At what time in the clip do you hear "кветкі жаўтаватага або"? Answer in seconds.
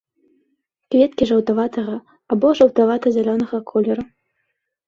0.95-2.47